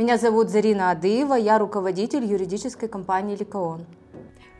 [0.00, 3.84] Меня зовут Зарина Адыева, я руководитель юридической компании «Ликаон»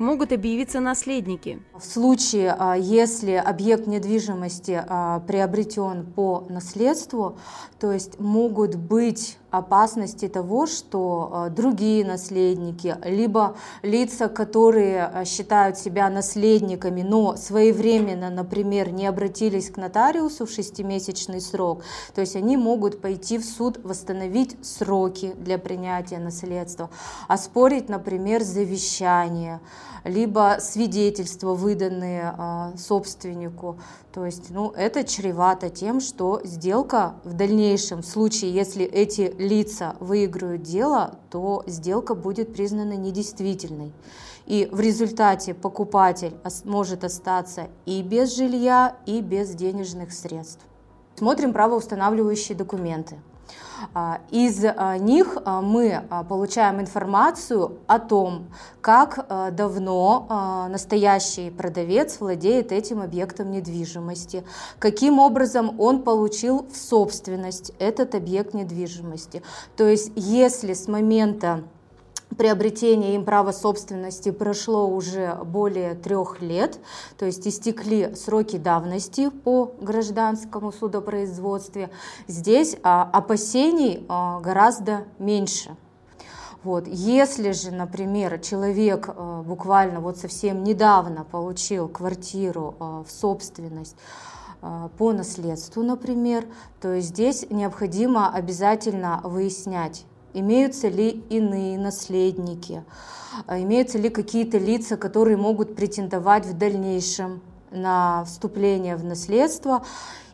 [0.00, 1.62] могут объявиться наследники.
[1.76, 7.38] В случае, а, если объект недвижимости а, приобретен по наследству,
[7.78, 16.08] то есть могут быть опасности того, что а, другие наследники, либо лица, которые считают себя
[16.08, 21.82] наследниками, но своевременно, например, не обратились к нотариусу в шестимесячный срок,
[22.14, 26.90] то есть они могут пойти в суд, восстановить сроки для принятия наследства,
[27.28, 29.60] оспорить, например, завещание,
[30.04, 33.78] либо свидетельства, выданные а, собственнику.
[34.12, 39.96] То есть ну, это чревато тем, что сделка в дальнейшем, в случае, если эти лица
[40.00, 43.92] выиграют дело, то сделка будет признана недействительной.
[44.46, 46.34] И в результате покупатель
[46.64, 50.64] может остаться и без жилья, и без денежных средств.
[51.14, 53.18] Смотрим правоустанавливающие документы.
[53.94, 58.46] А, из а, них а, мы получаем информацию о том,
[58.80, 64.44] как давно настоящий продавец владеет этим объектом недвижимости,
[64.78, 69.42] каким образом он получил в собственность этот объект недвижимости.
[69.76, 71.64] То есть если с момента
[72.36, 76.78] приобретения им права собственности прошло уже более трех лет,
[77.18, 81.88] то есть истекли сроки давности по гражданскому судопроизводству.
[82.26, 85.76] Здесь а, опасений а, гораздо меньше.
[86.62, 86.86] Вот.
[86.86, 92.74] Если же, например, человек а, буквально вот совсем недавно получил квартиру
[93.06, 93.96] в собственность,
[94.98, 96.46] по наследству, например,
[96.82, 102.84] то здесь необходимо обязательно выяснять, имеются ли иные наследники,
[103.46, 109.84] а имеются ли какие-то лица, которые могут претендовать в дальнейшем на вступление в наследство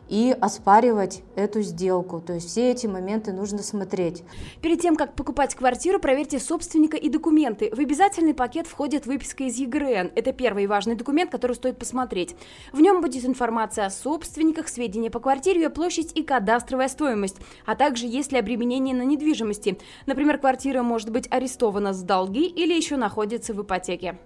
[0.09, 2.21] и оспаривать эту сделку.
[2.21, 4.23] То есть все эти моменты нужно смотреть.
[4.61, 7.69] Перед тем, как покупать квартиру, проверьте собственника и документы.
[7.73, 10.11] В обязательный пакет входит выписка из ЕГРН.
[10.15, 12.35] Это первый важный документ, который стоит посмотреть.
[12.71, 17.75] В нем будет информация о собственниках, сведения по квартире, ее площадь и кадастровая стоимость, а
[17.75, 19.77] также есть ли обременение на недвижимости.
[20.05, 24.17] Например, квартира может быть арестована с долги или еще находится в ипотеке.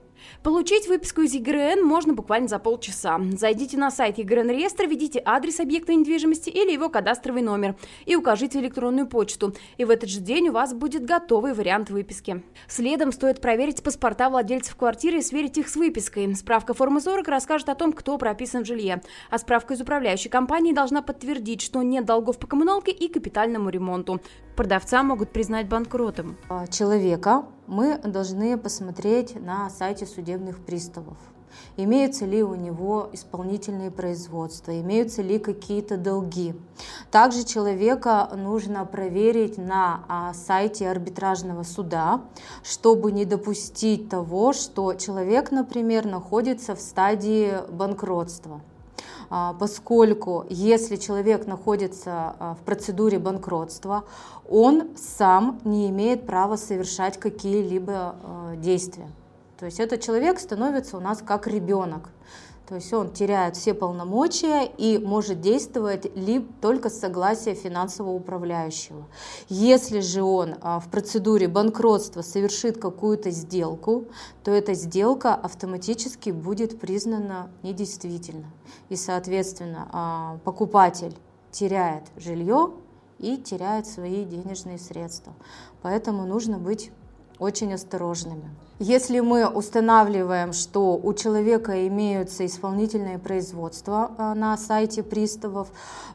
[0.44, 3.20] Получить выписку из ЕГРН можно буквально за полчаса.
[3.34, 8.60] Зайдите на сайт ЕГРН реестра, введите адрес объекта недвижимости или его кадастровый номер и укажите
[8.60, 9.54] электронную почту.
[9.78, 12.44] И в этот же день у вас будет готовый вариант выписки.
[12.68, 16.34] Следом стоит проверить паспорта владельцев квартиры и сверить их с выпиской.
[16.36, 19.02] Справка формы 40 расскажет о том, кто прописан в жилье.
[19.30, 24.22] А справка из управляющей компании должна подтвердить, что нет долгов по коммуналке и капитальному ремонту.
[24.56, 26.38] Продавца могут признать банкротом.
[26.70, 31.18] Человека мы должны посмотреть на сайте судебных приставов.
[31.78, 36.54] Имеются ли у него исполнительные производства, имеются ли какие-то долги.
[37.12, 42.22] Также человека нужно проверить на а, сайте арбитражного суда,
[42.62, 48.62] чтобы не допустить того, что человек, например, находится в стадии банкротства.
[49.34, 54.04] А, поскольку если человек находится а, в процедуре банкротства,
[54.50, 59.08] он сам не имеет права совершать какие-либо а, действия.
[59.58, 62.10] То есть этот человек становится у нас как ребенок.
[62.72, 69.08] То есть он теряет все полномочия и может действовать либо только с согласия финансового управляющего.
[69.50, 74.06] Если же он а, в процедуре банкротства совершит какую-то сделку,
[74.46, 78.48] то эта сделка автоматически будет признана недействительной.
[78.88, 81.18] И, соответственно, а, покупатель
[81.52, 82.72] теряет жилье
[83.20, 85.34] и теряет свои денежные средства.
[85.82, 86.90] Поэтому нужно быть
[87.42, 88.50] очень осторожными.
[88.78, 95.70] Если мы устанавливаем, что у человека имеются исполнительные производства э, на сайте приставов,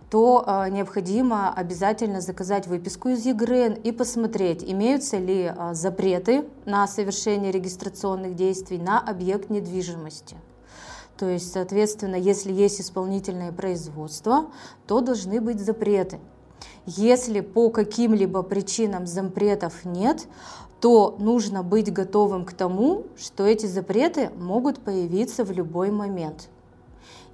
[0.09, 6.87] то э, необходимо обязательно заказать выписку из ЕГРН и посмотреть, имеются ли э, запреты на
[6.87, 10.37] совершение регистрационных действий на объект недвижимости.
[11.19, 14.47] То есть, соответственно, если есть исполнительное производство,
[14.87, 16.21] то должны быть запреты.
[16.87, 20.29] Если по каким-либо причинам запретов нет,
[20.81, 26.49] то нужно быть готовым к тому, что эти запреты могут появиться в любой момент.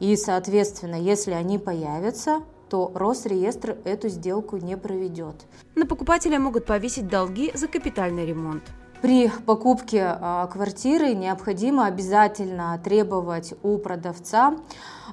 [0.00, 2.40] И, соответственно, если они появятся,
[2.70, 5.44] то Росреестр эту сделку не проведет.
[5.74, 8.62] На покупателя могут повесить долги за капитальный ремонт.
[9.02, 14.56] При покупке а, квартиры необходимо обязательно требовать у продавца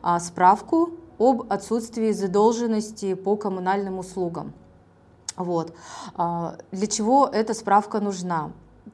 [0.02, 4.54] а, справку об отсутствии задолженности по коммунальным услугам.
[5.36, 5.74] Вот.
[6.16, 8.51] А, для чего эта справка нужна?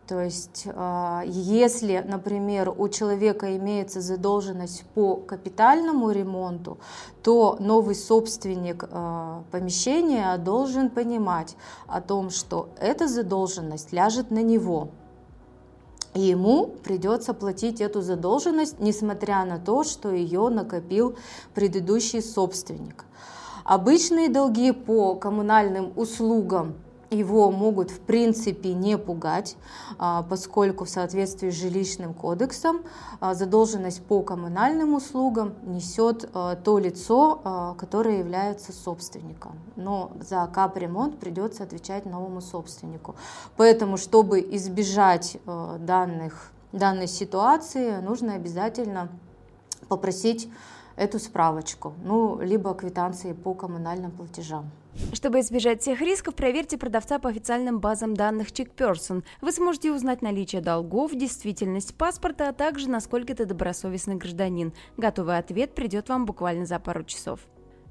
[0.07, 6.77] То есть, а, если, например, у человека имеется задолженность по капитальному ремонту,
[7.23, 11.55] то новый собственник а, помещения должен понимать
[11.87, 14.89] о том, что эта задолженность ляжет на него.
[16.15, 21.17] И ему придется платить эту задолженность, несмотря на то, что ее накопил
[21.53, 23.03] предыдущий собственник.
[23.65, 26.75] Обычные долги по коммунальным услугам
[27.09, 29.55] его могут в принципе не пугать,
[29.97, 32.81] а, поскольку в соответствии с жилищным кодексом
[33.19, 39.59] а, задолженность по коммунальным услугам несет а, то лицо, которое является собственником.
[39.75, 43.15] Но за капремонт придется отвечать новому собственнику.
[43.57, 45.37] Поэтому, чтобы избежать
[45.79, 49.09] данных, данной ситуации, нужно обязательно
[49.87, 50.49] попросить
[50.95, 54.71] эту справочку, ну, либо квитанции по коммунальным платежам.
[55.11, 59.23] Чтобы избежать всех рисков, проверьте продавца по официальным базам данных CheckPerson.
[59.41, 64.73] Вы сможете узнать наличие долгов, действительность паспорта, а также насколько это добросовестный гражданин.
[64.95, 67.41] Готовый ответ придет вам буквально за пару часов.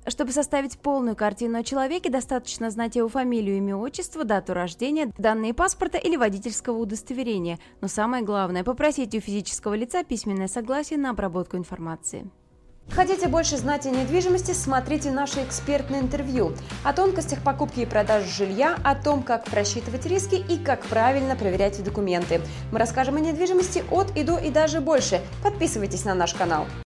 [0.06, 5.54] Чтобы составить полную картину о человеке, достаточно знать его фамилию, имя, отчество, дату рождения, данные
[5.54, 7.58] паспорта или водительского удостоверения.
[7.80, 12.30] Но самое главное– попросите у физического лица письменное согласие на обработку информации.
[12.90, 16.54] Хотите больше знать о недвижимости, смотрите наше экспертное интервью
[16.84, 21.82] о тонкостях покупки и продажи жилья, о том, как просчитывать риски и как правильно проверять
[21.82, 22.40] документы.
[22.70, 25.20] Мы расскажем о недвижимости от и до и даже больше.
[25.42, 26.66] Подписывайтесь на наш канал.